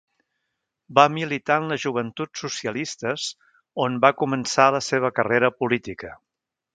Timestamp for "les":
1.73-1.83